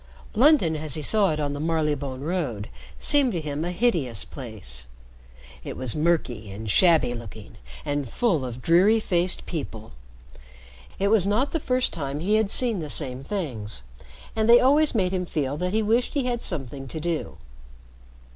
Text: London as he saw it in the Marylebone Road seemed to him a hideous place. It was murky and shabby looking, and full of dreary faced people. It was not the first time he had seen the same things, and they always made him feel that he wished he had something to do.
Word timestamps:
London 0.33 0.75
as 0.75 0.95
he 0.95 1.03
saw 1.03 1.29
it 1.29 1.39
in 1.39 1.53
the 1.53 1.59
Marylebone 1.59 2.21
Road 2.21 2.69
seemed 2.97 3.33
to 3.33 3.39
him 3.39 3.63
a 3.63 3.71
hideous 3.71 4.25
place. 4.25 4.87
It 5.63 5.77
was 5.77 5.95
murky 5.95 6.49
and 6.49 6.71
shabby 6.71 7.13
looking, 7.13 7.57
and 7.85 8.09
full 8.09 8.43
of 8.43 8.63
dreary 8.63 8.99
faced 8.99 9.45
people. 9.45 9.91
It 10.97 11.09
was 11.09 11.27
not 11.27 11.51
the 11.51 11.59
first 11.59 11.93
time 11.93 12.19
he 12.19 12.33
had 12.33 12.49
seen 12.49 12.79
the 12.79 12.89
same 12.89 13.23
things, 13.23 13.83
and 14.35 14.49
they 14.49 14.59
always 14.59 14.95
made 14.95 15.11
him 15.11 15.27
feel 15.27 15.55
that 15.57 15.71
he 15.71 15.83
wished 15.83 16.15
he 16.15 16.23
had 16.25 16.41
something 16.41 16.87
to 16.87 16.99
do. 16.99 17.37